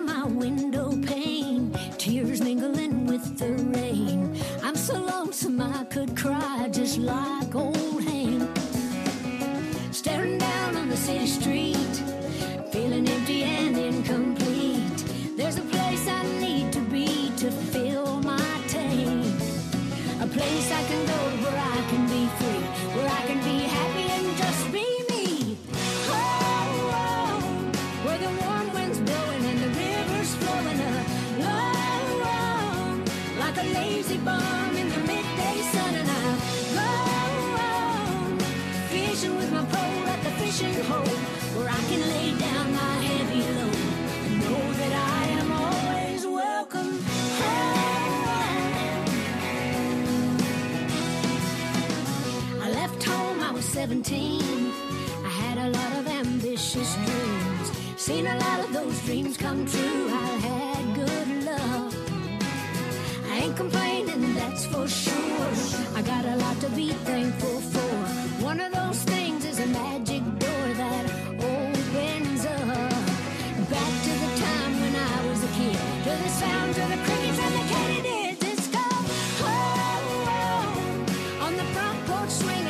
[7.06, 7.45] life.
[54.04, 54.42] 17.
[55.24, 57.72] I had a lot of ambitious dreams.
[57.96, 60.10] Seen a lot of those dreams come true.
[60.10, 61.96] I had good love.
[63.32, 65.50] I ain't complaining, that's for sure.
[65.96, 67.96] I got a lot to be thankful for.
[68.44, 71.06] One of those things is a magic door that
[71.40, 72.92] opens up.
[73.76, 77.40] Back to the time when I was a kid, to the sounds of the crickets
[77.40, 78.44] and the katydids.
[78.52, 80.36] It's go, oh, oh,
[81.40, 82.65] oh, on the front porch swinging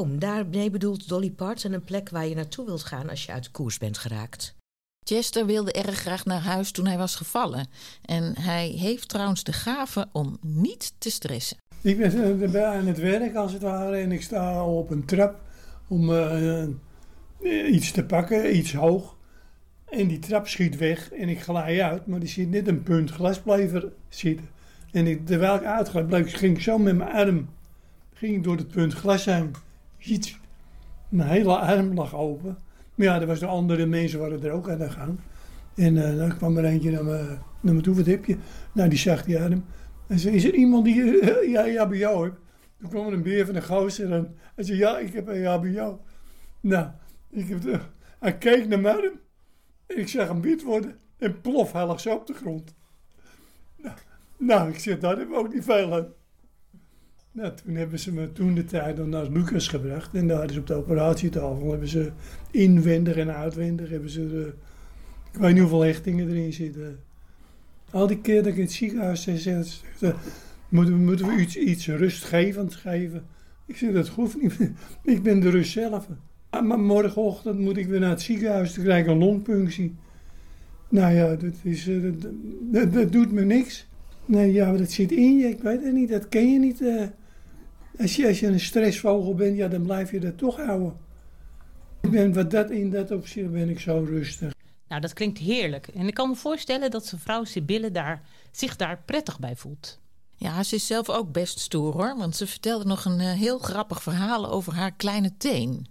[0.00, 0.12] Home.
[0.12, 3.44] Home, daarmee bedoelt Dolly Parton een plek waar je naartoe wilt gaan als je uit
[3.44, 4.54] de koers bent geraakt.
[5.04, 7.66] Chester wilde erg graag naar huis toen hij was gevallen.
[8.04, 11.56] En hij heeft trouwens de gave om niet te stressen.
[11.80, 15.40] Ik ben eh, aan het werk als het ware en ik sta op een trap
[15.88, 16.70] om eh, eh,
[17.72, 19.16] iets te pakken, iets hoog.
[19.88, 23.10] En die trap schiet weg en ik glij uit, maar die ziet net een punt
[23.10, 24.48] glasplever zitten.
[24.92, 27.48] En ik, terwijl ik bleef, ging ik zo met mijn arm
[28.20, 29.54] ging ik door het punt glas heen.
[31.08, 32.58] Mijn hele arm lag open.
[32.94, 35.18] Maar ja, er was de andere mensen waren er ook aan de gang.
[35.74, 38.36] En uh, dan kwam er eentje naar me, naar toe, wat heb je?
[38.72, 39.64] Nou, die zag die arm.
[40.06, 42.36] En zei, is er iemand die uh, ja, ja, bij jou heeft?
[42.78, 45.38] Toen kwam er een beer van de gozer en hij zei, ja, ik heb een
[45.38, 45.96] ja bij jou.
[46.60, 46.88] Nou,
[47.30, 47.80] ik heb de,
[48.18, 49.20] hij keek naar mijn arm.
[49.86, 50.98] En ik zag hem wit worden.
[51.18, 52.74] En plof, hij lag zo op de grond.
[53.76, 53.96] Nou,
[54.38, 56.12] nou ik zeg, daar hebben we ook niet veel aan.
[57.32, 60.14] Nou, toen hebben ze me toen de tijd dan naar Lucas gebracht.
[60.14, 62.10] En daar is op de operatietafel hebben ze
[62.50, 64.52] inwendig en uitwendig hebben ze
[65.32, 66.98] ik weet niet hoeveel hechtingen erin zitten.
[67.90, 70.14] Al die keer dat ik in het ziekenhuis zei, ze,
[70.68, 73.22] moeten, we, moeten we iets, iets rustgevends geven?
[73.66, 74.58] Ik zeg, dat hoeft niet.
[75.02, 76.06] Ik ben de rust zelf.
[76.50, 78.72] Ah, maar morgenochtend moet ik weer naar het ziekenhuis.
[78.72, 79.94] te krijgen een longpunctie.
[80.88, 81.96] Nou ja, dat, is, eh,
[82.92, 83.86] dat, doet me niks.
[84.24, 85.48] Nee, ja, dat zit in je.
[85.48, 86.08] Ik weet het niet.
[86.08, 86.80] Dat ken je niet.
[86.80, 87.02] Uh,
[87.98, 90.96] als je, als je een stressvogel bent, ja, dan blijf je dat toch houden.
[92.00, 94.52] Ik ben, wat dat in dat opzicht ben ik zo rustig.
[94.88, 95.88] Nou, dat klinkt heerlijk.
[95.88, 100.00] En ik kan me voorstellen dat zijn vrouw Sibylle daar, zich daar prettig bij voelt.
[100.36, 102.16] Ja, ze is zelf ook best stoer hoor.
[102.16, 105.86] Want ze vertelde nog een uh, heel grappig verhaal over haar kleine teen.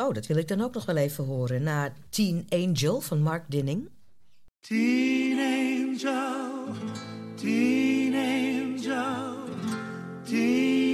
[0.00, 1.62] Oh, dat wil ik dan ook nog wel even horen.
[1.62, 3.88] Na Teen Angel van Mark Dinning.
[4.60, 6.74] Teen Angel,
[7.34, 9.36] Teen Angel,
[10.24, 10.89] Teen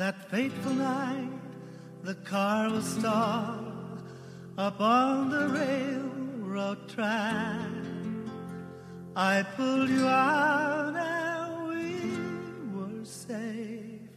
[0.00, 1.28] That fateful night,
[2.02, 4.02] the car was stalled
[4.56, 7.68] up on the railroad track.
[9.14, 14.08] I pulled you out and we were safe,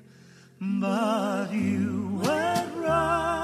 [0.62, 3.43] but you went running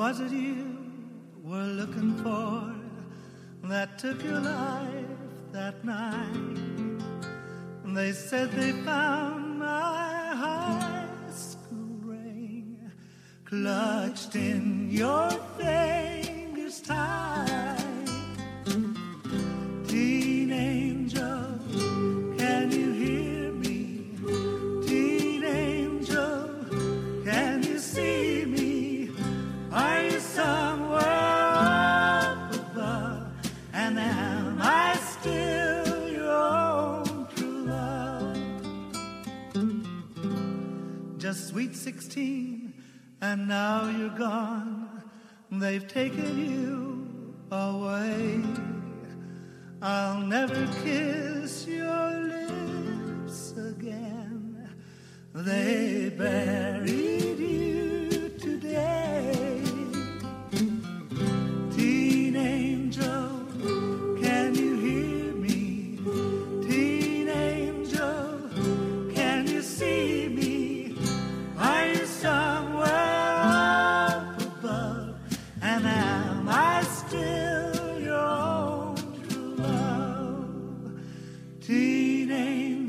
[0.00, 0.78] was it you
[1.44, 2.74] were looking for
[3.68, 5.20] that took your life
[5.52, 6.72] that night?
[7.84, 12.78] And they said they found my high school ring
[13.44, 15.29] clutched in your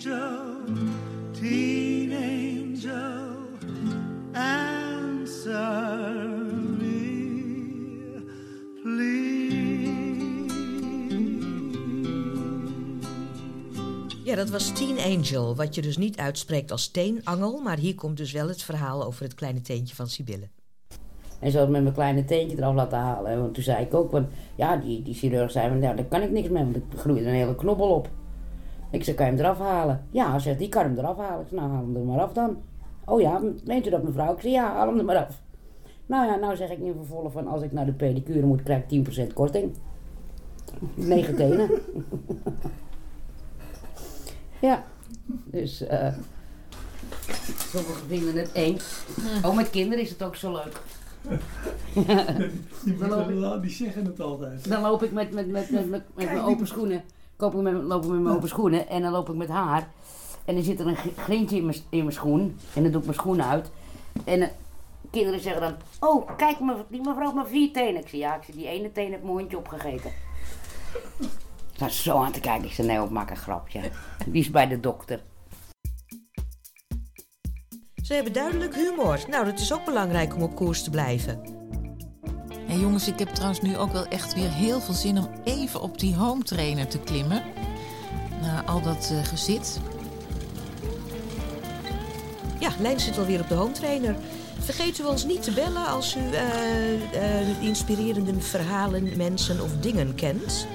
[0.06, 0.64] angel,
[1.32, 3.38] teen angel,
[4.34, 6.00] answer
[6.80, 8.24] me,
[8.84, 9.60] please.
[14.24, 17.60] Ja, dat was Teen Angel, wat je dus niet uitspreekt als teenangel.
[17.60, 20.50] Maar hier komt dus wel het verhaal over het kleine teentje van Sibylle.
[21.40, 23.40] En zo met mijn kleine teentje eraf laten halen.
[23.40, 26.22] Want toen zei ik ook, van, ja, die, die chirurg zei, van, ja, daar kan
[26.22, 28.10] ik niks mee, want er groeit een hele knobbel op.
[28.92, 30.06] Ik zei, kan je hem eraf halen?
[30.10, 31.42] Ja, zegt die kan hem eraf halen.
[31.42, 32.58] Ik zei, nou, haal hem er maar af dan.
[33.06, 34.34] Oh ja, meent u dat mevrouw?
[34.34, 35.42] Ik zei, ja, haal hem er maar af.
[36.06, 38.84] Nou ja, nou zeg ik in vervolg van, als ik naar de pedicure moet, krijg
[38.88, 39.74] ik 10% korting.
[40.94, 41.70] Negen tenen.
[44.62, 44.84] ja,
[45.46, 45.82] dus...
[45.82, 46.14] eh
[47.58, 49.04] Sommigen vinden het eens.
[49.46, 50.82] Oh, met kinderen is het ook zo leuk.
[52.86, 54.70] Die, Dan loop ik- moeten- die zeggen het altijd.
[54.70, 57.02] Dan loop ik met, met, met, met, met, met mijn open schoenen.
[57.42, 59.90] Koop ik met, loop ik met mijn open schoenen en dan loop ik met haar.
[60.46, 62.58] En dan zit er een gr- grientje in mijn, in mijn schoen.
[62.74, 63.72] En dan doe ik mijn schoen uit.
[64.24, 64.48] En eh,
[65.12, 65.76] kinderen zeggen dan...
[66.00, 68.02] Oh, kijk, me- die mevrouw heeft maar vier tenen.
[68.02, 70.12] Ik zeg, ja, ik zeg, die ene teen heeft mijn hondje opgegeten.
[71.74, 72.66] Ik was zo aan te kijken.
[72.68, 73.82] Ik zei, nee, ik maak een grapje.
[74.26, 75.22] Die is bij de dokter.
[78.04, 79.20] Ze hebben duidelijk humor.
[79.30, 81.61] Nou, dat is ook belangrijk om op koers te blijven.
[82.72, 85.82] En jongens, ik heb trouwens nu ook wel echt weer heel veel zin om even
[85.82, 87.44] op die home trainer te klimmen.
[88.42, 89.80] Na al dat eh, gezit.
[92.60, 94.16] Ja, Lijn zit alweer op de home trainer.
[94.60, 100.16] Vergeet u ons niet te bellen als u eh, eh, inspirerende verhalen, mensen of dingen
[100.16, 100.68] kent.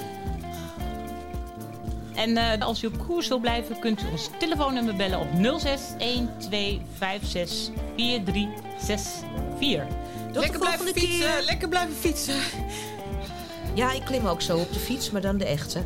[2.15, 5.81] En eh, als u op koers wil blijven, kunt u ons telefoonnummer bellen op 06
[5.99, 10.06] 1256 4364.
[10.37, 11.43] Tot Lekker de blijven fietsen, keer.
[11.45, 12.35] lekker blijven fietsen.
[13.75, 15.83] Ja, ik klim ook zo op de fiets, maar dan de echte.